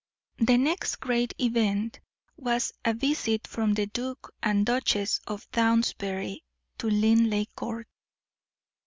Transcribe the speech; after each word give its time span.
The 0.39 0.57
next 0.57 0.95
great 0.95 1.35
event 1.39 1.99
was 2.35 2.73
a 2.83 2.95
visit 2.95 3.45
from 3.45 3.75
the 3.75 3.85
Duke 3.85 4.33
and 4.41 4.65
Duchess 4.65 5.19
of 5.27 5.47
Downsbury 5.51 6.41
to 6.79 6.89
Linleigh 6.89 7.45
Court. 7.55 7.87